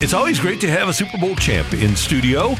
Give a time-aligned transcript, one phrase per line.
[0.00, 2.50] It's always great to have a Super Bowl champ in studio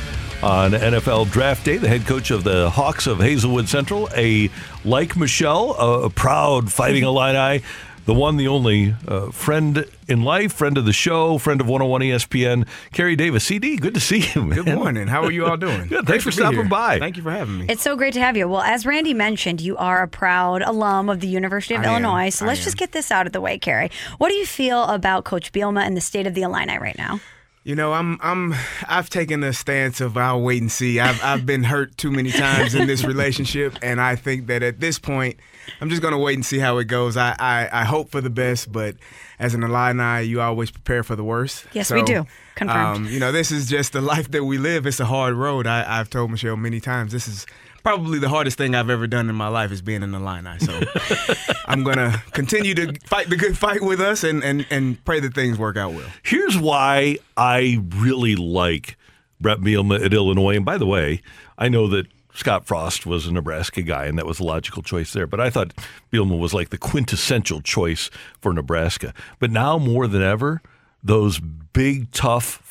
[0.42, 1.76] on NFL Draft Day.
[1.76, 4.50] The head coach of the Hawks of Hazelwood Central, a
[4.84, 7.62] like Michelle, a, proud Fighting Illini,
[8.08, 12.00] the one, the only uh, friend in life, friend of the show, friend of 101
[12.00, 13.44] ESPN, Carey Davis.
[13.44, 14.44] CD, good to see you.
[14.44, 14.64] Man.
[14.64, 15.08] Good morning.
[15.08, 15.88] How are you all doing?
[15.88, 16.06] Good.
[16.06, 16.68] Thanks for stopping here.
[16.68, 16.98] by.
[16.98, 17.66] Thank you for having me.
[17.68, 18.48] It's so great to have you.
[18.48, 21.90] Well, as Randy mentioned, you are a proud alum of the University of I am.
[21.90, 22.30] Illinois.
[22.30, 22.64] So I let's am.
[22.64, 23.90] just get this out of the way, Carey.
[24.16, 27.20] What do you feel about Coach Bielema and the state of the Illini right now?
[27.68, 28.54] You know, I'm I'm
[28.88, 31.00] I've taken a stance of I'll wait and see.
[31.00, 34.80] I've I've been hurt too many times in this relationship, and I think that at
[34.80, 35.36] this point,
[35.82, 37.18] I'm just gonna wait and see how it goes.
[37.18, 38.96] I I, I hope for the best, but
[39.38, 41.66] as an Illini, you always prepare for the worst.
[41.74, 42.24] Yes, we do.
[42.54, 42.96] Confirmed.
[42.96, 44.86] Um, you know, this is just the life that we live.
[44.86, 45.66] It's a hard road.
[45.66, 47.12] I, I've told Michelle many times.
[47.12, 47.44] This is
[47.82, 50.58] probably the hardest thing I've ever done in my life is being an Illini.
[50.58, 50.72] So
[51.68, 55.34] I'm gonna continue to fight the good fight with us and and and pray that
[55.34, 56.08] things work out well.
[56.22, 58.96] Here's why I really like
[59.40, 60.56] Brett Bielema at Illinois.
[60.56, 61.22] And by the way,
[61.58, 65.12] I know that Scott Frost was a Nebraska guy, and that was a logical choice
[65.12, 65.26] there.
[65.26, 65.74] But I thought
[66.12, 69.12] Bielema was like the quintessential choice for Nebraska.
[69.38, 70.62] But now more than ever,
[71.02, 72.62] those big, tough,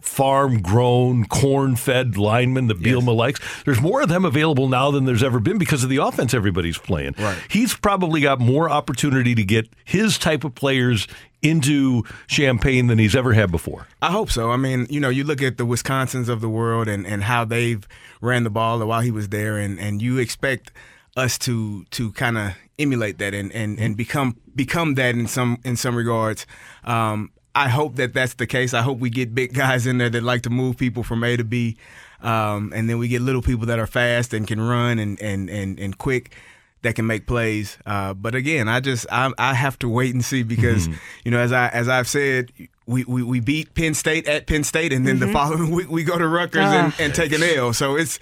[0.00, 3.40] farm grown, corn fed linemen that Bielema likes.
[3.64, 6.78] There's more of them available now than there's ever been because of the offense everybody's
[6.78, 7.14] playing.
[7.18, 7.38] Right.
[7.48, 11.08] He's probably got more opportunity to get his type of players
[11.42, 13.86] into Champaign than he's ever had before.
[14.02, 14.50] I hope so.
[14.50, 17.44] I mean, you know, you look at the Wisconsins of the world and, and how
[17.44, 17.86] they've
[18.20, 20.70] ran the ball while he was there, and, and you expect
[21.16, 25.58] us to to kind of emulate that and, and, and become become that in some
[25.64, 26.46] in some regards.
[26.84, 28.74] Um, I hope that that's the case.
[28.74, 31.36] I hope we get big guys in there that like to move people from A
[31.36, 31.76] to B,
[32.22, 35.50] um, and then we get little people that are fast and can run and and
[35.50, 36.34] and, and quick
[36.82, 37.76] that can make plays.
[37.84, 40.88] Uh, but again, I just I, I have to wait and see because
[41.24, 42.52] you know as I as I've said.
[42.86, 46.02] We, we, we beat Penn State at Penn State, and then the following week we
[46.02, 47.72] go to Rutgers and, and take an L.
[47.72, 48.18] So it's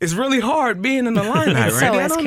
[0.00, 1.72] it's really hard being in the line, right?
[1.72, 2.26] so I is don't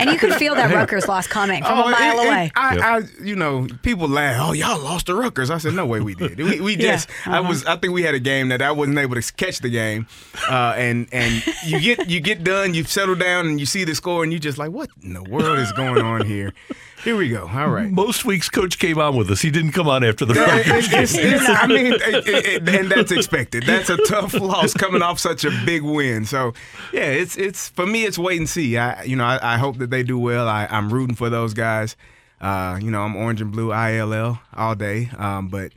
[0.00, 2.52] and you could feel that Rutgers loss coming from a Oh, mile it- it- away.
[2.56, 4.36] I, I, you know, people laugh.
[4.40, 5.50] Oh, y'all lost to Rutgers.
[5.50, 6.38] I said, no way, we did.
[6.38, 8.98] We, we Yeah, just, I was, I think we had a game that I wasn't
[8.98, 10.06] able to catch the game,
[10.50, 13.94] uh, and and you get you get done, you settle down, and you see the
[13.94, 16.52] score, and you just like, what in the world is going on here?
[17.04, 17.48] Here we go.
[17.52, 17.90] All right.
[17.90, 19.40] Most weeks, Coach came on with us.
[19.42, 21.02] He didn't come on after the Yeah, Rutgers it- game.
[21.02, 23.64] it's- it's- I mean, it- it- it- and that's expected.
[23.64, 26.24] That's a tough loss coming off such a big win.
[26.24, 26.52] So,
[26.92, 28.04] yeah, it's it's for me.
[28.04, 28.78] It's wait and see.
[28.78, 30.46] I you know I, I hope that they do well.
[30.48, 31.96] I, I'm rooting for those guys.
[32.40, 35.10] Uh, you know I'm orange and blue ILL all day.
[35.18, 35.72] Um, but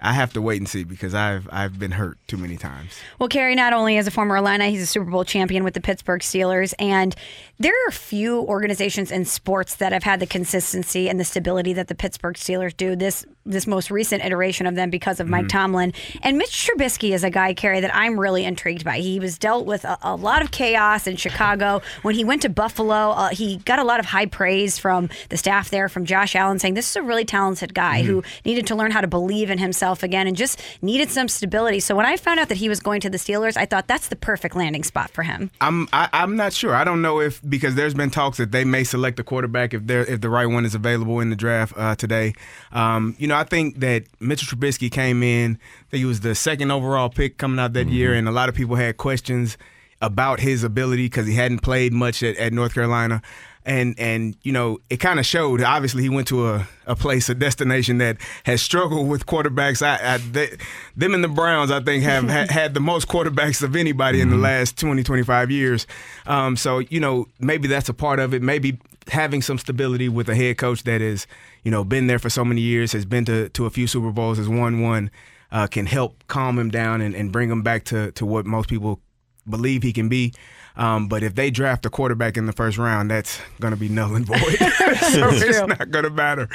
[0.00, 2.92] I have to wait and see because I've I've been hurt too many times.
[3.18, 5.80] Well, Carey not only is a former Illini, he's a Super Bowl champion with the
[5.80, 6.74] Pittsburgh Steelers.
[6.78, 7.14] And
[7.58, 11.88] there are few organizations in sports that have had the consistency and the stability that
[11.88, 12.96] the Pittsburgh Steelers do.
[12.96, 15.92] This this most recent iteration of them because of Mike Tomlin.
[16.22, 18.98] And Mitch Trubisky is a guy, Carey, that I'm really intrigued by.
[18.98, 21.82] He was dealt with a, a lot of chaos in Chicago.
[22.02, 25.36] When he went to Buffalo, uh, he got a lot of high praise from the
[25.36, 28.74] staff there, from Josh Allen, saying this is a really talented guy who needed to
[28.74, 31.80] learn how to believe in himself again and just needed some stability.
[31.80, 34.08] So when I found out that he was going to the Steelers, I thought that's
[34.08, 35.50] the perfect landing spot for him.
[35.60, 36.74] I'm I, I'm not sure.
[36.74, 39.86] I don't know if because there's been talks that they may select a quarterback if
[39.86, 42.34] they if the right one is available in the draft uh, today.
[42.72, 45.52] Um, you know, I think that Mitchell Trubisky came in.
[45.52, 48.48] I think he was the second overall pick coming out that year, and a lot
[48.48, 49.56] of people had questions
[50.00, 53.22] about his ability because he hadn't played much at, at North Carolina.
[53.66, 55.62] And and you know it kind of showed.
[55.62, 59.80] Obviously, he went to a, a place, a destination that has struggled with quarterbacks.
[59.80, 60.56] I, I they,
[60.96, 64.28] them and the Browns, I think, have ha, had the most quarterbacks of anybody in
[64.28, 65.86] the last 20, 25 years.
[66.26, 68.42] Um, so you know maybe that's a part of it.
[68.42, 68.78] Maybe
[69.08, 71.26] having some stability with a head coach that is
[71.62, 74.10] you know been there for so many years, has been to to a few Super
[74.10, 75.10] Bowls, has won one,
[75.50, 78.68] uh, can help calm him down and, and bring him back to to what most
[78.68, 79.00] people
[79.48, 80.32] believe he can be.
[80.76, 83.88] Um, but if they draft a quarterback in the first round, that's going to be
[83.88, 84.38] null and void.
[84.40, 86.48] so it's not going to matter.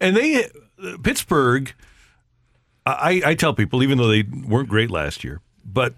[0.00, 0.46] And they,
[0.82, 1.72] uh, Pittsburgh,
[2.84, 5.94] I, I tell people, even though they weren't great last year, but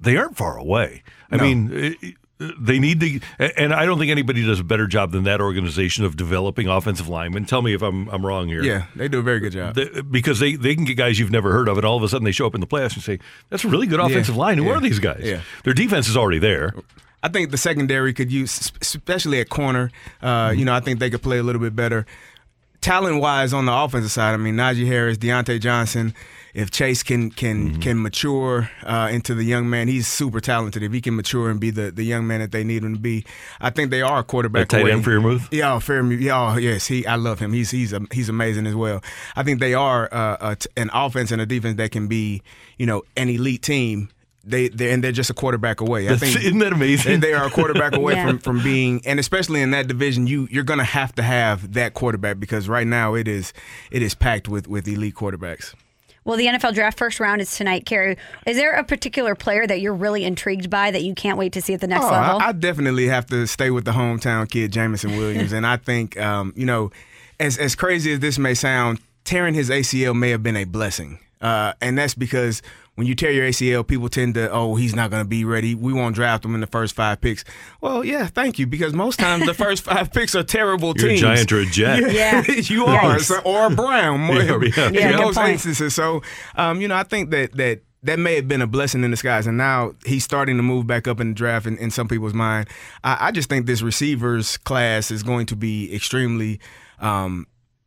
[0.00, 1.02] they aren't far away.
[1.30, 1.42] I No.
[1.44, 5.24] mean, it- they need to, and I don't think anybody does a better job than
[5.24, 7.46] that organization of developing offensive linemen.
[7.46, 8.62] Tell me if I'm I'm wrong here.
[8.62, 9.74] Yeah, they do a very good job.
[9.74, 12.08] They- because they, they can get guys you've never heard of, and all of a
[12.08, 13.18] sudden they show up in the playoffs and say,
[13.48, 14.58] "That's a really good offensive line.
[14.58, 15.22] Who yeah, are these guys?
[15.22, 15.40] yeah.
[15.64, 16.74] Their defense is already there."
[17.22, 19.90] I think the secondary could use, especially at corner.
[20.22, 22.06] Uh, you know, I think they could play a little bit better.
[22.86, 26.14] Talent wise, on the offensive side, I mean, Najee Harris, Diontae Johnson.
[26.54, 30.84] If Chase can can can mature uh, into the young man, he's super talented.
[30.84, 33.00] If he can mature and be the, the young man that they need him to
[33.00, 33.24] be,
[33.60, 34.68] I think they are a quarterback.
[34.68, 35.48] That tight end for your move?
[35.50, 36.20] Yeah, Freiermuth.
[36.20, 37.04] Yeah, oh, yes, he.
[37.04, 37.52] I love him.
[37.52, 39.02] He's he's um, he's amazing as well.
[39.34, 42.40] I think they are uh, a an offense and a defense that can be,
[42.78, 44.10] you know, an elite team.
[44.48, 46.08] They they and they're just a quarterback away.
[46.08, 47.20] I think isn't that amazing?
[47.20, 48.28] They, they are a quarterback away Yeah.
[48.28, 51.94] from, from being, and especially in that division, you you're gonna have to have that
[51.94, 53.52] quarterback because right now it is
[53.90, 55.74] it is packed with with elite quarterbacks.
[56.24, 58.16] Well, the NFL draft first round is tonight, Carey.
[58.46, 61.62] Is there a particular player that you're really intrigued by that you can't wait to
[61.62, 62.40] see at the next Oh, level?
[62.40, 66.18] I, I definitely have to stay with the hometown kid, Jameson Williams, and I think
[66.18, 66.90] um, you know,
[67.38, 71.20] as as crazy as this may sound, tearing his ACL may have been a blessing,
[71.40, 72.62] uh, and that's because
[72.94, 75.74] when you tear your ACL, people tend to, oh, he's not going to be ready.
[75.74, 77.44] We won't draft him in the first five picks.
[77.82, 81.08] Well, yeah, thank you, because most times the first five picks are terrible You're a
[81.10, 81.20] teams.
[81.20, 82.10] giant or a jet.
[82.12, 82.42] Yeah.
[82.46, 84.88] you are, so- or a brown, Yeah, yeah.
[84.88, 85.50] in Yeah, good those point.
[85.52, 85.94] instances.
[85.94, 86.22] So,
[86.56, 89.46] um, you know, I think that that that may have been a blessing in disguise,
[89.48, 92.34] and now he's starting to move back up in the draft in, in some people's
[92.34, 92.68] mind.
[93.02, 96.60] I, I just think this receivers class is going to be extremely.
[97.00, 97.46] Um,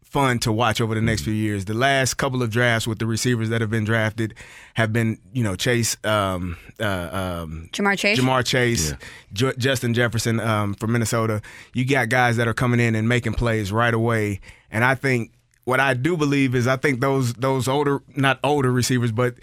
[0.10, 1.66] Fun to watch over the next few years.
[1.66, 4.34] The last couple of drafts with the receivers that have been drafted
[4.74, 8.20] have been, you know, Chase, um, uh, um, Ja'Marr Chase?
[8.20, 8.96] Ja'Marr Chase,
[9.34, 11.44] Ju- Justin Jefferson um, from Minnesota.
[11.76, 14.40] You got guys that are coming in and making plays right away.
[14.72, 15.32] And I think
[15.66, 19.36] what I do believe is I think those those older, not older receivers, but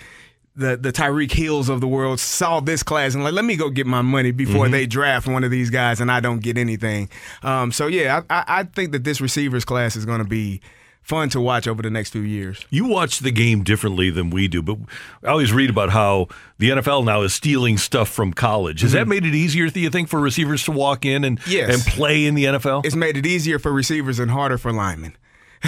[0.56, 3.70] the the Tyreek Hills of the world saw this class and like, let me go
[3.70, 7.08] get my money before they draft one of these guys and I don't get anything.
[7.42, 10.60] Um, so yeah, I, I, I think that this receivers class is going to be
[11.02, 12.64] fun to watch over the next few years.
[12.68, 14.76] You watch the game differently than we do, but
[15.22, 16.26] I always read about how
[16.58, 18.80] the NFL now is stealing stuff from college.
[18.80, 21.72] Has that made it easier, do you think, for receivers to walk in and Yes.
[21.72, 22.84] and play in the NFL?
[22.84, 25.16] it's made it easier for receivers and harder for linemen.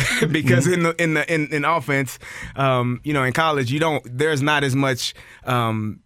[0.31, 2.19] because in the in the in, in offense,
[2.57, 4.03] um, you know, in college, you don't.
[4.07, 5.15] There's not as much
[5.45, 6.01] um,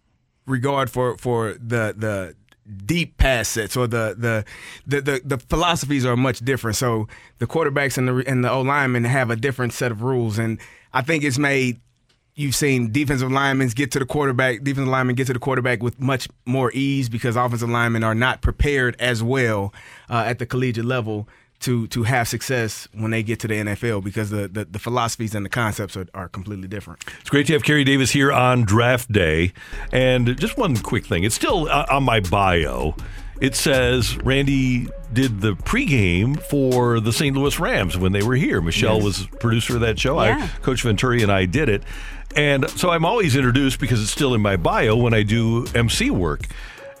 [0.45, 2.35] regard for for the the
[2.85, 4.45] deep pass sets or the the,
[4.85, 6.77] the the the philosophies are much different.
[6.77, 7.07] So
[7.39, 10.59] the quarterbacks and the and the O linemen have a different set of rules, and
[10.93, 11.79] I think it's made.
[12.35, 15.99] You've seen defensive linemen get to the quarterback, defensive linemen get to the quarterback with
[15.99, 19.71] much more ease because offensive linemen are not prepared as well
[20.09, 21.27] uh, at the collegiate level
[21.63, 25.33] to to have success when they get to the NFL because the, the, the philosophies
[25.33, 27.03] and the concepts are, are completely different.
[27.21, 29.53] It's great to have Carey Davis here on draft day.
[29.91, 32.95] And just one quick thing it's still uh, on my bio.
[33.41, 37.35] It says Randy did the pregame for the St.
[37.35, 38.61] Louis Rams when they were here.
[38.61, 40.21] Michelle was producer of that show.
[40.21, 40.49] Yeah.
[40.49, 41.83] I, Coach Venturi and I did it.
[42.35, 46.09] And so I'm always introduced because it's still in my bio when I do MC
[46.09, 46.47] work.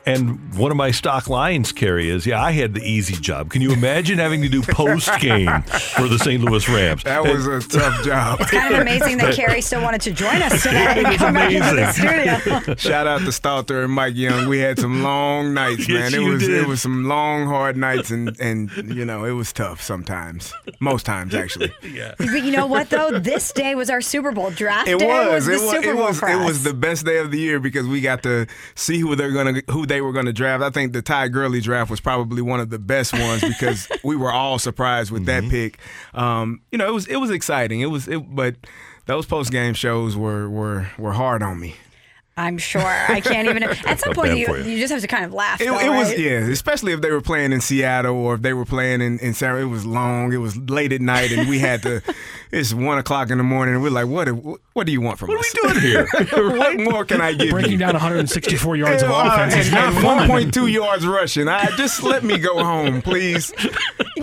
[0.05, 3.49] And one of my stock lines, Carey, is yeah, I had the easy job.
[3.49, 5.61] Can you imagine having to do post game
[5.95, 6.43] for the St.
[6.43, 7.03] Louis Rams?
[7.03, 8.41] That was a tough job.
[8.41, 11.03] It's kind of amazing that Carey still wanted to join us today.
[11.13, 12.39] It's Come back into the amazing.
[12.41, 12.75] studio.
[12.75, 14.49] Shout out to Stalter and Mike Young.
[14.49, 16.21] We had some long nights, Yes, man.
[16.21, 16.63] It was did.
[16.63, 20.51] it was some long, hard nights, and and you know it was tough sometimes.
[20.79, 21.71] Most times, actually.
[21.93, 22.15] Yeah.
[22.17, 23.19] But you know what though?
[23.19, 24.87] This day was our Super Bowl draft.
[24.89, 25.45] It day was.
[25.45, 25.71] the It was.
[25.71, 26.19] Super It Bowl was.
[26.19, 26.45] for It us.
[26.47, 29.61] was the best day of the year because we got to see who they're gonna,
[29.69, 30.63] who they were gonna draft.
[30.63, 34.15] I think the Ty Gurley draft was probably one of the best ones because we
[34.15, 35.47] were all surprised with Mm-hmm.
[35.47, 35.77] that pick.
[36.13, 37.81] Um, you know, it was it was exciting.
[37.81, 38.07] It was.
[38.07, 38.55] It, but
[39.05, 41.75] those post game shows were were were hard on me.
[42.35, 42.81] I'm sure.
[42.81, 43.63] I can't even.
[43.85, 44.63] At some point, you, you.
[44.63, 45.61] you just have to kind of laugh.
[45.61, 48.53] It, though, it was yeah, especially if they were playing in Seattle or if they
[48.53, 49.55] were playing in in San.
[49.57, 50.33] It was long.
[50.33, 52.01] It was late at night, and we had to.
[52.53, 54.27] It's one o'clock in the morning, and we're like, "What?
[54.73, 55.37] What do you want from us?
[55.37, 56.07] What are we doing here?
[56.55, 59.95] what more can I give breaking you?" down 164 yards of Uh, offense is and
[59.95, 61.47] not not 1.2 yards rushing.
[61.47, 63.51] I just let me go home, please.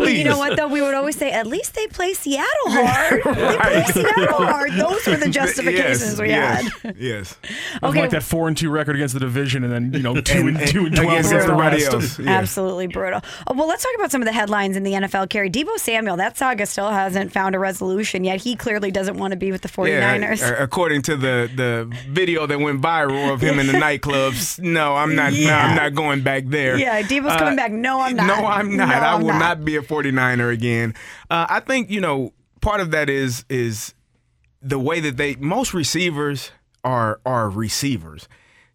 [0.00, 0.18] Please.
[0.18, 0.68] You know what though?
[0.68, 3.22] We would always say, at least they play Seattle hard.
[3.24, 4.72] They play Seattle hard.
[4.72, 6.96] Those were the justifications yes, we yes, had.
[6.96, 7.36] Yes.
[7.82, 8.00] Okay.
[8.02, 10.56] like that four and two record against the division, and then you know two and,
[10.58, 11.92] And- two and and twelve against against the everybody rest.
[11.94, 12.18] else.
[12.18, 12.30] Yeah.
[12.32, 13.20] Absolutely brutal.
[13.46, 15.28] Oh, well, let's talk about some of the headlines in the NFL.
[15.30, 18.40] Carey Deebo Samuel, that saga still hasn't found a resolution yet.
[18.42, 20.40] He clearly doesn't want to be with the 49ers.
[20.40, 24.58] Yeah, uh, according to the, the video that went viral of him in the nightclubs,
[24.60, 25.32] no, I'm not.
[25.32, 26.76] No, I'm not going back there.
[26.76, 27.72] Yeah, Deebo's coming back.
[27.72, 28.26] No, I'm not.
[28.26, 28.88] No, I'm not.
[28.88, 29.38] No, I I'm will not.
[29.58, 29.64] not.
[29.64, 30.94] be a 49er again.
[31.28, 33.94] Uh, I think you know part of that is is
[34.62, 36.52] the way that they most receivers
[36.84, 38.28] are are receivers.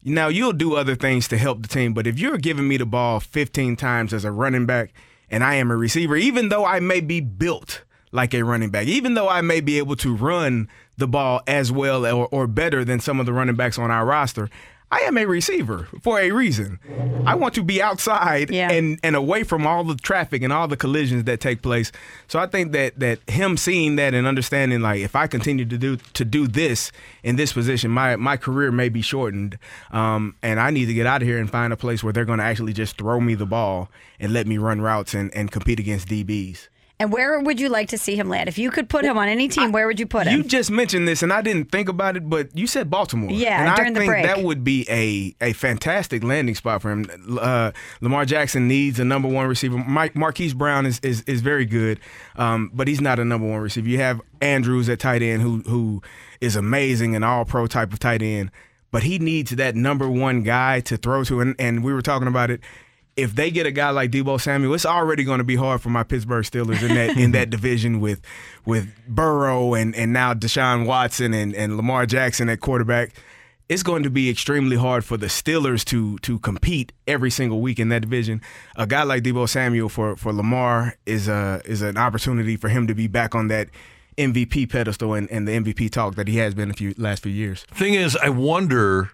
[0.04, 2.86] Now you'll do other things to help the team, but if you're giving me the
[2.86, 4.94] ball 15 times as a running back
[5.32, 8.86] and I am a receiver, even though I may be built like a running back,
[8.86, 12.86] even though I may be able to run the ball as well or, or better
[12.86, 14.50] than some of the running backs on our roster,
[14.96, 16.80] I am a receiver for a reason.
[17.26, 18.72] I want to be outside Yeah.
[18.72, 21.92] and, and away from all the traffic and all the collisions that take place.
[22.28, 25.78] So I think that that him seeing that and understanding like if I continue to
[25.78, 26.92] do to do this
[27.24, 29.58] in this position, my my career may be shortened,
[29.92, 32.26] um, and I need to get out of here and find a place where they're
[32.32, 35.52] going to actually just throw me the ball and let me run routes and, and
[35.52, 36.70] compete against DBs.
[36.98, 38.48] And where would you like to see him land?
[38.48, 40.38] If you could put him on any team, where would you put him?
[40.38, 43.32] You just mentioned this, and I didn't think about it, but you said Baltimore.
[43.32, 44.26] Yeah, and during I the think break.
[44.26, 47.06] that would be a a fantastic landing spot for him.
[47.40, 49.78] Uh, Lamar Jackson needs a number one receiver.
[49.78, 52.00] Mike Marquise Brown is is, is very good,
[52.38, 53.90] um, but he's not a number one receiver.
[53.90, 56.02] You have Andrews at tight end, who who
[56.40, 58.52] is amazing, an All Pro type of tight end,
[58.92, 61.42] but he needs that number one guy to throw to.
[61.42, 62.62] And, and we were talking about it
[63.16, 65.90] if they get a guy like Deebo Samuel, it's already going to be hard for
[65.90, 68.22] my Pittsburgh Steelers in that in that division with
[68.66, 73.14] with Burrow and and now Deshaun Watson and and Lamar Jackson at quarterback.
[73.68, 77.80] It's going to be extremely hard for the Steelers to to compete every single week
[77.80, 78.42] in that division.
[78.76, 82.86] A guy like Deebo Samuel for for Lamar is a is an opportunity for him
[82.88, 83.70] to be back on that
[84.18, 87.32] MVP pedestal and, and the MVP talk that he has been a few last few
[87.32, 87.64] years.
[87.72, 89.12] Thing is, I wonder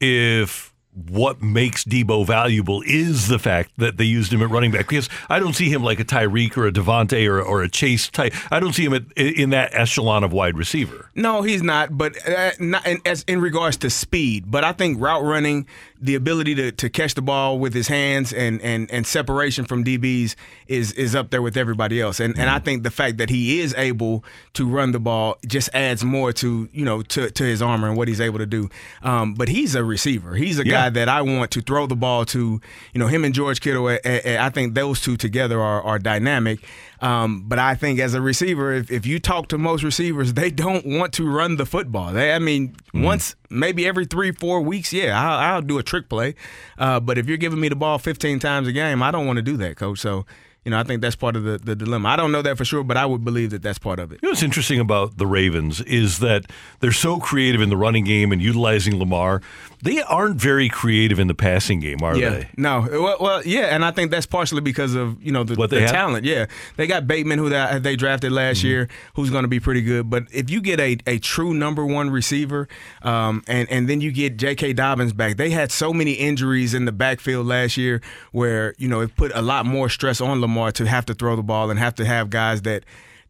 [0.00, 4.88] if what makes Deebo valuable is the fact that they used him at running back
[4.88, 8.08] because I don't see him like a Tyreek or a Devontae or, or a Chase
[8.10, 8.34] type.
[8.50, 11.10] I don't see him at, in that echelon of wide receiver.
[11.14, 11.96] No, he's not.
[11.96, 15.66] But uh, not in, as in regards to speed, but I think route running,
[16.02, 19.84] the ability to, to catch the ball with his hands and, and, and separation from
[19.84, 20.34] DBs
[20.66, 22.18] is is up there with everybody else.
[22.20, 25.70] And and I think the fact that he is able to run the ball just
[25.72, 28.68] adds more to you know to, to his armor and what he's able to do.
[29.02, 30.34] Um, but he's a receiver.
[30.34, 30.72] He's a Yeah.
[30.72, 32.60] guy that I want to throw the ball to.
[32.92, 33.88] You know, him and George Kittle.
[33.88, 36.58] eh, I think those two together are are dynamic.
[37.02, 40.50] Um, but I think as a receiver, if, if you talk to most receivers, they
[40.50, 42.12] don't want to run the football.
[42.12, 46.08] They, I mean, once maybe every three, four weeks, yeah, I'll, I'll do a trick
[46.08, 46.36] play.
[46.78, 49.38] Uh, but if you're giving me the ball 15 times a game, I don't want
[49.38, 49.98] to do that, coach.
[49.98, 50.26] So,
[50.64, 52.10] you know, I think that's part of the, the dilemma.
[52.10, 54.20] I don't know that for sure, but I would believe that that's part of it.
[54.22, 56.44] You know what's interesting about the Ravens is that
[56.78, 59.42] they're so creative in the running game and utilizing Lamar.
[59.82, 62.30] They aren't very creative in the passing game, are yeah.
[62.30, 62.48] they?
[62.56, 62.86] No.
[62.88, 66.24] Well, well, yeah, and I think that's partially because of you know the, the talent.
[66.24, 68.66] Yeah, they got Bateman, who they, they drafted last Mm-hmm.
[68.68, 70.08] year, who's going to be pretty good.
[70.10, 72.68] But if you get a, a true number one receiver,
[73.02, 74.74] um, and and then you get J.K.
[74.74, 78.00] Dobbins back, they had so many injuries in the backfield last year
[78.30, 81.36] where you know it put a lot more stress on Lamar to have to throw
[81.36, 82.84] the ball and have to have guys that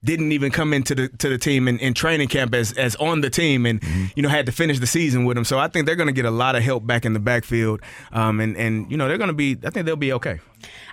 [0.04, 3.20] didn't even come into the to the team in, in training camp as as on
[3.20, 4.06] the team and Mm-hmm.
[4.16, 5.44] you know had to finish the season with them.
[5.44, 7.80] So I think they're going to get a lot of help back in the backfield,
[8.12, 9.56] um, and and you know they're going to be.
[9.64, 10.40] I think they'll be okay.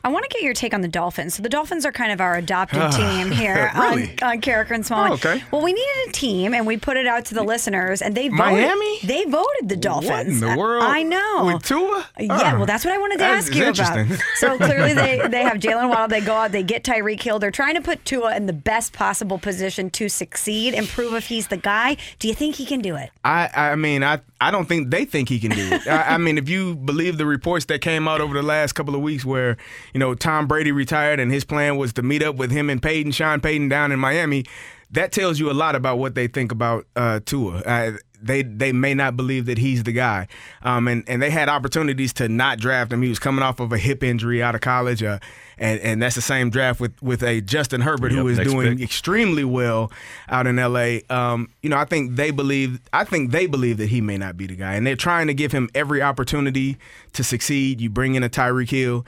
[0.04, 1.34] I want to get your take on the Dolphins.
[1.36, 4.10] So the Dolphins are kind of our adopted team here Really?
[4.22, 5.10] on, on Karraker and Smallmon.
[5.10, 5.44] Oh, okay.
[5.52, 8.30] Well, we needed a team, and we put it out to the listeners, and they
[8.30, 8.38] voted.
[8.40, 9.00] Miami?
[9.04, 10.10] They voted the Dolphins.
[10.10, 10.84] What in the world?
[10.84, 11.46] I know.
[11.54, 12.06] with Tua.
[12.20, 14.08] Yeah, Oh, well, that's what I wanted to ask you about.
[14.36, 16.08] So clearly, they they have Jalen Waddle.
[16.08, 17.40] They go out, they get Tyreek Hill.
[17.40, 21.28] They're trying to put Tua in the best possible position to succeed and prove if
[21.28, 21.98] he's the guy.
[22.20, 23.10] Do you think he can do it?
[23.24, 25.88] I, I mean, I, I don't think they think he can do it.
[25.88, 28.96] I, I mean, if you believe the reports that came out over the last couple
[28.96, 29.58] of weeks where,
[29.94, 32.82] you know, Tom Brady retired and his plan was to meet up with him and
[32.82, 34.46] Peyton, Sean Payton down in Miami,
[34.92, 37.58] that tells you a lot about what they think about uh, Tua.
[37.60, 40.28] Uh, they they may not believe that he's the guy,
[40.64, 43.02] um, and and they had opportunities to not draft him.
[43.02, 45.20] He was coming off of a hip injury out of college, uh,
[45.58, 48.78] and and that's the same draft with with a Justin Herbert Yep, who is doing
[48.78, 48.84] pick.
[48.84, 49.92] extremely well
[50.28, 50.98] out in LA.
[51.10, 54.36] Um, you know, I think they believe I think they believe that he may not
[54.36, 54.74] be the guy.
[54.74, 56.78] And they're trying to give him every opportunity
[57.14, 57.80] to succeed.
[57.80, 59.06] You bring in a Tyreek Hill.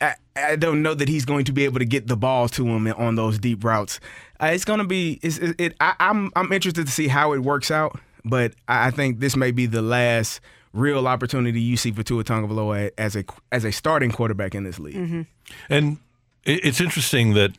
[0.00, 2.66] I, I don't know that he's going to be able to get the ball to
[2.66, 4.00] him on those deep routes.
[4.40, 5.18] Uh, it's going to be.
[5.22, 8.88] It's, it, it, I, I'm I'm interested to see how it works out, but I
[8.88, 10.40] I think this may be the last
[10.72, 14.78] real opportunity you see for Tua Tagovailoa as a as a starting quarterback in this
[14.78, 15.26] league.
[15.70, 15.98] And
[16.44, 17.52] it's interesting that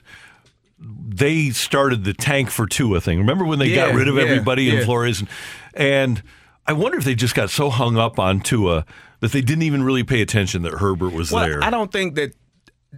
[0.80, 3.18] they started the tank for Tua thing.
[3.18, 4.86] Remember when they got rid of yeah, everybody in.
[4.86, 5.20] Flores?
[5.20, 5.30] And,
[5.74, 6.24] and
[6.68, 8.86] I wonder if they just got so hung up on Tua
[9.20, 11.64] that they didn't even really pay attention that Herbert was Well, there.
[11.64, 12.34] I don't think that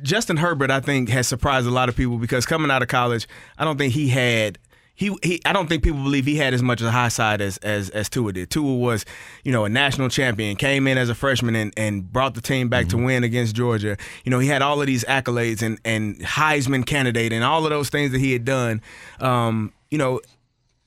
[0.01, 0.71] Justin Herbert.
[0.71, 3.77] I think has surprised a lot of people because coming out of college, I don't
[3.77, 4.57] think he had.
[4.93, 7.39] He, he, I don't think people believe he had as much of a high side
[7.39, 8.49] as, as as Tua did.
[8.49, 9.05] Tua was,
[9.45, 12.67] you know, a national champion, came in as a freshman and, and brought the team
[12.67, 13.95] back to win against Georgia.
[14.25, 17.69] You know, he had all of these accolades and, and Heisman candidate and all of
[17.69, 18.81] those things that he had done.
[19.21, 20.19] Um, you know,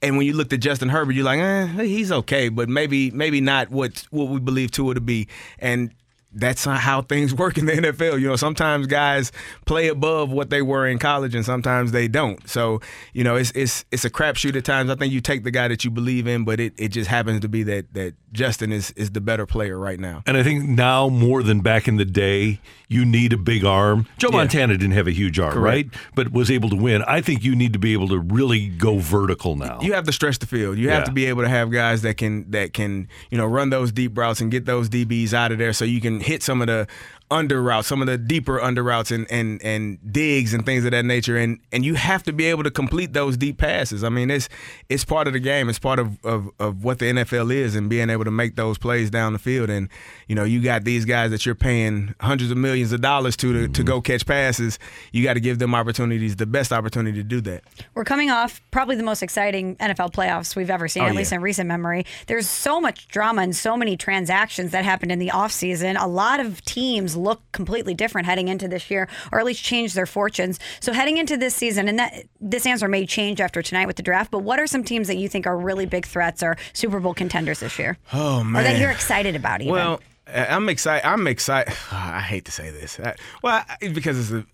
[0.02, 3.40] and when you looked at Justin Herbert, you're like, eh, he's okay, but maybe maybe
[3.40, 5.28] not what what we believe Tua to be.
[5.58, 5.94] And
[6.34, 8.20] that's not how things work in the NFL.
[8.20, 9.32] You know, sometimes guys
[9.64, 12.48] play above what they were in college, and sometimes they don't.
[12.48, 12.80] So,
[13.12, 14.90] you know, it's it's it's a crapshoot at times.
[14.90, 17.40] I think you take the guy that you believe in, but it, it just happens
[17.40, 20.22] to be that that Justin is is the better player right now.
[20.26, 24.06] And I think now more than back in the day, you need a big arm.
[24.18, 24.38] Joe Yeah.
[24.38, 25.64] Montana didn't have a huge arm, Correct.
[25.94, 26.02] right?
[26.14, 27.02] But was able to win.
[27.02, 29.80] I think you need to be able to really go vertical now.
[29.82, 30.78] You have to stretch the field.
[30.78, 31.04] You have Yeah.
[31.04, 34.16] to be able to have guys that can that can you know run those deep
[34.16, 36.86] routes and get those DBs out of there, so you can hit some of the
[37.32, 40.90] under routes, some of the deeper under routes and and and digs and things of
[40.92, 41.36] that nature.
[41.36, 44.04] And and you have to be able to complete those deep passes.
[44.04, 44.48] I mean, it's
[44.88, 45.68] it's part of the game.
[45.68, 48.78] It's part of of, of what the NFL is, and being able to make those
[48.78, 49.70] plays down the field.
[49.70, 49.88] And
[50.28, 53.52] you know, you got these guys that you're paying hundreds of millions of dollars to
[53.52, 54.78] to, to go catch passes.
[55.12, 57.64] You got to give them opportunities, the best opportunity to do that.
[57.94, 61.18] We're coming off probably the most exciting NFL playoffs we've ever seen, Oh, at yeah.
[61.18, 62.04] least in recent memory.
[62.26, 65.96] There's so much drama and so many transactions that happened in the offseason.
[66.00, 69.94] A lot of teams look completely different heading into this year, or at least change
[69.94, 70.58] their fortunes.
[70.80, 74.02] So heading into this season, and that this answer may change after tonight with the
[74.02, 77.00] draft, but what are some teams that you think are really big threats or Super
[77.00, 77.96] Bowl contenders this year?
[78.12, 79.72] Oh man, Or that you're excited about even?
[79.72, 81.06] Well, I'm excited.
[81.06, 81.74] I'm excited.
[81.92, 82.98] I hate to say this.
[83.00, 84.46] I- well, I, because it's a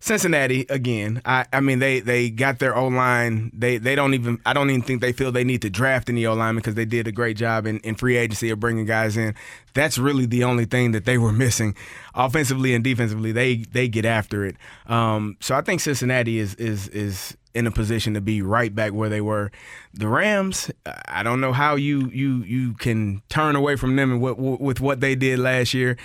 [0.00, 1.22] Cincinnati again.
[1.24, 3.50] I, I mean, they they got their O line.
[3.54, 4.38] They they don't even.
[4.46, 6.84] I don't even think they feel they need to draft any O line because they
[6.84, 9.34] did a great job in, in free agency of bringing guys in.
[9.74, 11.74] That's really the only thing that they were missing,
[12.14, 13.32] offensively and defensively.
[13.32, 14.56] They they get after it.
[14.86, 18.92] Um, so I think Cincinnati is is is in a position to be right back
[18.92, 19.50] where they were.
[19.94, 20.70] The Rams,
[21.08, 24.80] I don't know how you you you can turn away from them and what with
[24.80, 25.96] what they did last year.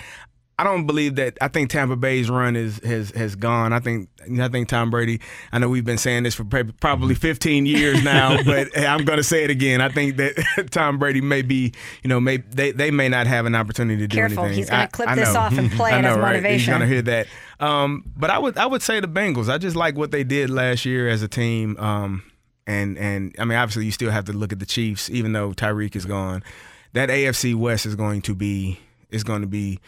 [0.58, 1.38] I don't believe that.
[1.40, 3.72] I think Tampa Bay's run is has has gone.
[3.72, 5.20] I think I think Tom Brady.
[5.50, 9.24] I know we've been saying this for probably 15 years now, but I'm going to
[9.24, 9.80] say it again.
[9.80, 13.46] I think that Tom Brady may be, you know, may they, they may not have
[13.46, 14.58] an opportunity to do Careful, anything.
[14.58, 15.40] he's gonna clip I this know.
[15.40, 16.22] off and play I it know, as right?
[16.34, 16.58] motivation.
[16.58, 17.26] He's going to hear that.
[17.58, 19.48] Um, but I would I would say the Bengals.
[19.48, 21.76] I just like what they did last year as a team.
[21.78, 22.22] Um,
[22.66, 25.52] and and I mean, obviously, you still have to look at the Chiefs, even though
[25.52, 26.44] Tyreek is gone.
[26.92, 28.78] That AFC West is going to be
[29.12, 29.78] is going to be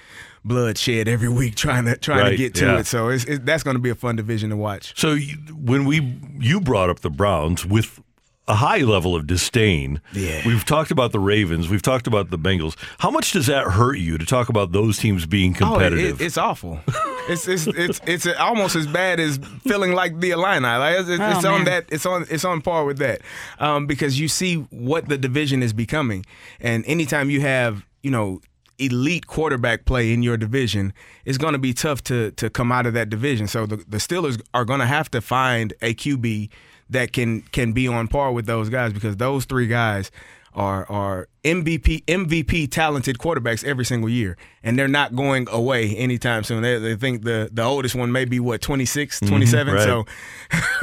[0.45, 2.79] bloodshed every week trying to trying to Right, get to yeah.
[2.81, 2.87] it.
[2.87, 4.99] So it's, it, that's going to be a fun division to watch.
[4.99, 8.01] So you, when we you brought up the Browns with
[8.47, 10.43] a high level of disdain, Yeah.
[10.47, 12.77] we've talked about the Ravens, we've talked about the Bengals.
[12.99, 16.21] How much does that hurt you to talk about those teams being Oh, it- competitive?
[16.21, 16.79] it, it's awful.
[17.31, 20.67] it's, it's it's it's almost as bad as feeling like the Illini.
[20.67, 21.87] Like it's, it's, Oh, it's on that.
[21.91, 23.23] It's on it's on par with that
[23.59, 26.27] um, because you see what the division is becoming,
[26.61, 28.43] and anytime you have you know
[28.79, 30.93] elite quarterback play in your division,
[31.25, 33.47] it's going to be tough to to come out of that division.
[33.49, 36.51] So the, the Steelers are going to have to find a QB
[36.91, 40.11] that can can be on par with those guys because those three guys
[40.55, 46.45] are are MVP MVP talented quarterbacks every single year, and they're not going away anytime
[46.45, 46.63] soon.
[46.63, 49.83] They, they think the the oldest one may be what 26, mm-hmm, 27, right.
[49.83, 50.07] so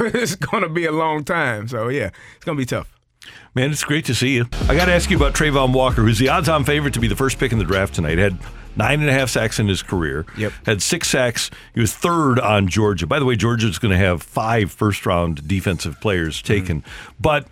[0.00, 1.68] it's going to be a long time.
[1.68, 2.91] So yeah, it's going to be tough.
[3.54, 4.46] Man, it's great to see you.
[4.68, 7.16] I got to ask you about Travon Walker, who's the odds-on favorite to be the
[7.16, 8.18] first pick in the draft tonight.
[8.18, 8.38] Had
[8.76, 10.24] nine and a half sacks in his career.
[10.38, 10.52] Yep.
[10.64, 11.50] Had six sacks.
[11.74, 13.06] He was third on Georgia.
[13.06, 16.46] By the way, Georgia's going to have five first-round defensive players mm-hmm.
[16.46, 16.84] taken.
[17.20, 17.46] But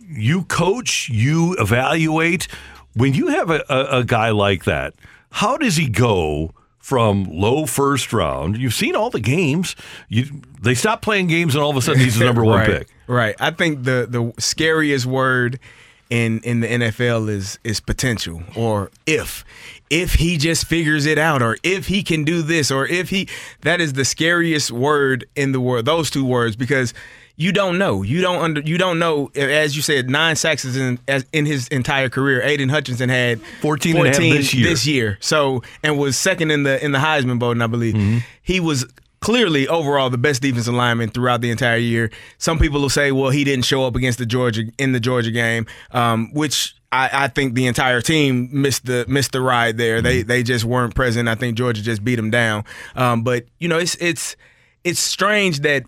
[0.00, 2.48] you coach, you evaluate.
[2.94, 4.94] When you have a, a, a guy like that,
[5.30, 6.52] how does he go?
[6.88, 9.76] From low first round, you've seen all the games.
[10.08, 10.24] You,
[10.62, 12.88] they stop playing games, and all of a sudden he's the number one right, pick.
[13.06, 13.36] Right.
[13.38, 15.60] I think the the scariest word
[16.08, 19.44] in in the NFL is is potential or if.
[19.90, 23.28] If he just figures it out or if he can do this or if he
[23.62, 25.84] that is the scariest word in the world.
[25.84, 26.94] Those two words because
[27.38, 28.02] you don't know.
[28.02, 31.68] You don't under you don't know as you said nine sacks in as in his
[31.68, 32.42] entire career.
[32.42, 34.68] Aidan Hutchinson had 14 and a half this year.
[34.68, 35.18] this year.
[35.20, 37.94] So and was second in the in the Heisman voting, I believe.
[37.94, 38.18] Mm-hmm.
[38.42, 38.84] He was
[39.20, 42.10] clearly overall the best defensive lineman throughout the entire year.
[42.38, 45.30] Some people will say, well, he didn't show up against the Georgia in the Georgia
[45.30, 50.02] game, um, which I, I think the entire team missed the missed the ride there.
[50.02, 51.28] They they just weren't present.
[51.28, 52.64] I think Georgia just beat them down.
[52.96, 54.34] Um, but you know, it's it's
[54.82, 55.84] it's strange that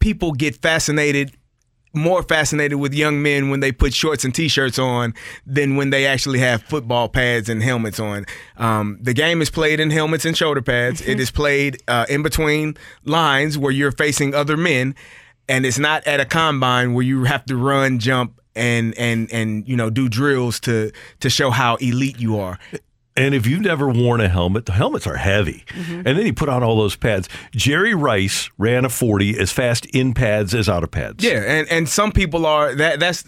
[0.00, 1.32] people get fascinated
[1.92, 6.06] more fascinated with young men when they put shorts and t-shirts on than when they
[6.06, 8.26] actually have football pads and helmets on.
[8.56, 11.00] Um, the game is played in helmets and shoulder pads.
[11.00, 14.94] It is played uh, in between lines where you're facing other men,
[15.48, 19.68] and it's not at a combine where you have to run, jump, and and and
[19.68, 22.58] you know do drills to to show how elite you are.
[23.20, 25.64] And if you've never worn a helmet, the helmets are heavy.
[25.68, 26.06] Mm-hmm.
[26.06, 27.28] And then he put on all those pads.
[27.52, 31.22] Jerry Rice ran a 40 as fast in pads as out of pads.
[31.22, 33.24] Yeah, and and some people are that that's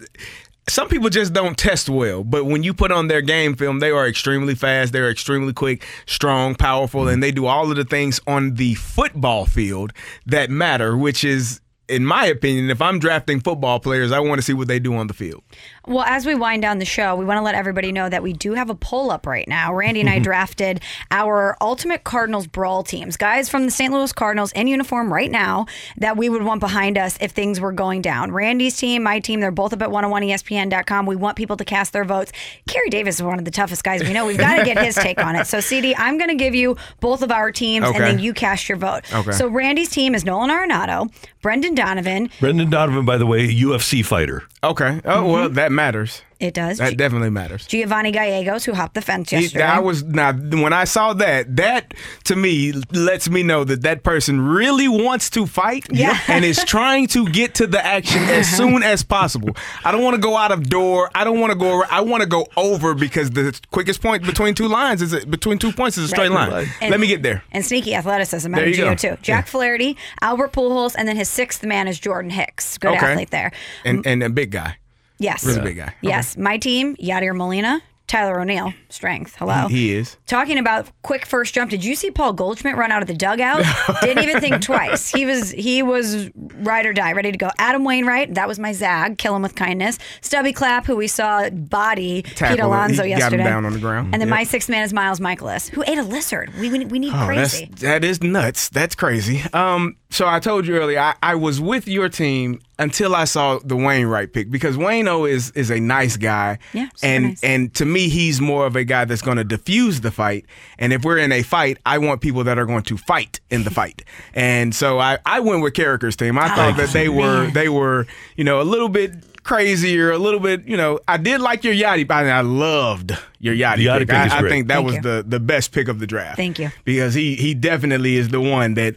[0.67, 3.91] some people just don't test well, but when you put on their game film, they
[3.91, 7.21] are extremely fast, they're extremely quick, strong, powerful, and mm-hmm.
[7.21, 9.91] they do all of the things on the football field
[10.25, 14.41] that matter, which is in my opinion, if I'm drafting football players, I want to
[14.41, 15.43] see what they do on the field.
[15.85, 18.31] Well, as we wind down the show, we want to let everybody know that we
[18.31, 19.73] do have a poll up right now.
[19.73, 20.23] Randy and I mm-hmm.
[20.23, 23.91] drafted our ultimate Cardinals brawl teams, guys from the St.
[23.91, 25.65] Louis Cardinals in uniform right now
[25.97, 28.31] that we would want behind us if things were going down.
[28.31, 31.05] Randy's team, my team, they're both up at 101ESPN.com.
[31.05, 32.31] We want people to cast their votes.
[32.65, 34.25] Carey Davis is one of the toughest guys we know.
[34.25, 35.47] We've got to get his take on it.
[35.47, 37.97] So, CD, I'm going to give you both of our teams Okay.
[37.97, 39.01] and then you cast your vote.
[39.13, 39.33] Okay.
[39.33, 42.29] So, Randy's team is Nolan Arenado, Brendan Donovan.
[42.39, 44.43] Brendan Donovan, by the way, UFC fighter.
[44.63, 45.01] Okay.
[45.03, 45.55] Oh well, mm-hmm.
[45.55, 46.21] that matters.
[46.39, 46.79] It does.
[46.79, 47.65] That definitely matters.
[47.67, 49.63] Giovanni Gallegos, who hopped the fence He- yesterday.
[49.63, 51.55] I was now when I saw that.
[51.55, 51.93] That
[52.25, 56.19] to me lets me know that that person really wants to fight, Yeah.
[56.27, 59.55] and is trying to get to the action as soon as possible.
[59.85, 61.09] I don't want to go out of door.
[61.15, 61.77] I don't want to go.
[61.79, 65.25] ar- I want to go over because the quickest point between two lines is a,
[65.25, 66.51] between two points is a straight Right.
[66.51, 66.67] line.
[66.81, 67.41] And- Let me get there.
[67.53, 69.15] And sneaky athleticism out There of you Gio go.
[69.15, 69.17] too.
[69.21, 72.77] Jack Flaherty, Albert Pujols, and then his sixth man is Jordan Hicks.
[72.77, 73.05] Good Okay.
[73.05, 73.53] athlete there.
[73.85, 74.75] And and a big guy.
[75.19, 75.45] Yes.
[75.45, 75.93] Really big guy.
[76.01, 76.37] Yes.
[76.37, 77.81] My team, Yadier Molina,
[78.13, 79.35] Tyler O'Neill, strength.
[79.39, 79.67] Hello.
[79.67, 80.17] He, he is.
[80.27, 83.63] Talking about quick first jump, did you see Paul Goldschmidt run out of the dugout?
[84.01, 85.09] Didn't even think twice.
[85.09, 87.49] He was he was ride or die, ready to go.
[87.57, 89.97] Adam Wainwright, that was my zag, kill him with kindness.
[90.21, 92.65] Stubby Clapp, who we saw body Pete Tackle him.
[92.67, 93.43] Alonso He got him yesterday.
[93.45, 94.13] down on the ground.
[94.13, 94.37] And then Yep.
[94.37, 96.53] my sixth man is Miles Mikolas, who ate a lizard.
[96.59, 97.65] We we, we need Oh, crazy.
[97.65, 98.69] that's that is nuts.
[98.69, 99.41] That's crazy.
[99.53, 103.57] Um, so I told you earlier, I, I was with your team until I saw
[103.63, 106.59] the Wainwright pick because Wayno is is a nice guy.
[106.73, 107.43] Yeah, and nice.
[107.43, 110.45] and to me, he's more of a guy that's going to diffuse the fight.
[110.77, 113.63] And if we're in a fight, I want people that are going to fight in
[113.63, 114.03] the fight.
[114.33, 116.37] And so I I went with Karraker's team.
[116.37, 119.13] I thought that oh, they were they were you know a little bit.
[119.43, 121.01] Crazier, a little bit, you know.
[121.05, 123.79] I did like your Yadi, but I loved your Yadi.
[123.79, 124.07] Yadi pick.
[124.07, 125.01] pick I, I think that Thank was you.
[125.01, 126.37] the the best pick of the draft.
[126.37, 126.71] Thank you.
[126.85, 128.95] because he he definitely is the one that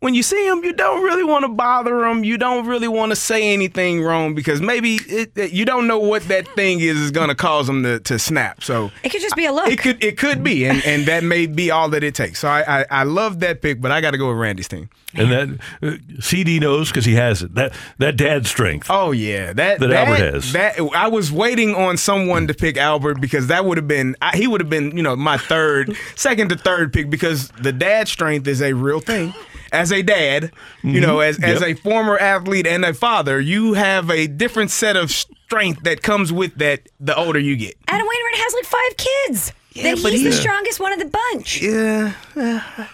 [0.00, 2.22] when you see him, you don't really want to bother him.
[2.22, 5.98] You don't really want to say anything wrong because maybe it, it- you don't know
[5.98, 8.62] what that thing is is going to cause him to, to snap.
[8.62, 9.68] So It could just be a look.
[9.68, 12.38] It could it could be, and, and that may be all that it takes.
[12.38, 14.88] So I I, I love that pick, but I got to go with Randy's team.
[15.14, 15.48] And that
[15.82, 17.54] uh, CD knows because he has it.
[17.54, 18.88] That that dad strength.
[18.90, 20.52] Oh yeah, that That Albert has.
[20.52, 24.36] That I was waiting on someone to pick Albert because that would have been I,
[24.36, 28.06] he would have been you know my third, second to third pick because the dad
[28.06, 29.32] strength is a real thing.
[29.72, 30.52] As a dad,
[30.82, 31.42] you know, mm-hmm.
[31.44, 35.82] as as a former athlete and a father, you have a different set of strength
[35.84, 36.88] that comes with that.
[37.00, 39.52] The older you get, Adam Wainwright has like five kids.
[39.72, 41.62] Yeah, Then but he's the strongest one of the bunch.
[41.62, 42.86] yeah, uh,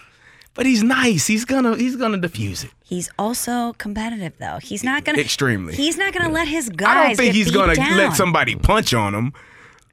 [0.53, 1.27] but he's nice.
[1.27, 2.71] He's gonna he's gonna diffuse it.
[2.83, 4.59] He's also competitive, though.
[4.61, 5.73] He's not gonna Extremely.
[5.75, 6.87] He's not gonna let his guys.
[6.89, 7.97] I don't think get he's gonna down.
[7.97, 9.33] let somebody punch on him.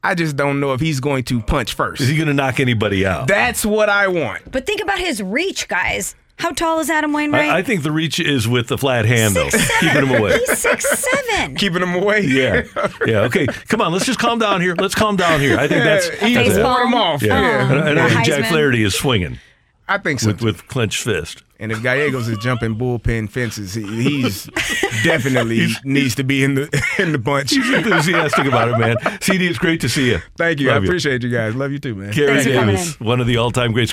[0.05, 2.01] I just don't know if he's going to punch first.
[2.03, 3.29] Is he going to knock anybody out?
[3.29, 4.51] That's what I want.
[4.51, 6.17] But think about his reach, guys.
[6.39, 7.49] How tall is Adam Wainwright?
[7.51, 10.39] I, I think the reach is with the flat hand, though, Six, keeping him away.
[10.39, 11.55] He's six seven.
[11.57, 12.23] Keeping him away.
[12.23, 12.65] Yeah,
[13.07, 13.21] yeah.
[13.21, 13.93] Okay, come on.
[13.93, 14.75] Let's just calm down here.
[14.77, 15.57] Let's calm down here.
[15.59, 16.63] I think that's, he that's just it.
[16.63, 16.75] Baseball.
[16.75, 17.23] ward him off.
[17.23, 17.71] Yeah, Yeah.
[17.73, 18.49] and, and I A think Jack Heisman.
[18.49, 19.39] Flaherty is swinging
[19.89, 20.29] I think so.
[20.29, 21.43] with, with clenched fist.
[21.61, 24.45] and if Gallegos is jumping bullpen fences, he, he's
[25.05, 27.51] definitely needs to be in the in the bunch.
[27.51, 28.97] He's enthusiastic about it, man.
[29.21, 30.19] CD, it's great to see you.
[30.37, 30.69] Thank you.
[30.69, 31.55] Love I appreciate you guys.
[31.55, 32.13] Love you too, man.
[32.13, 33.93] Carey Thanks for coming Davis, one of the all-time greats.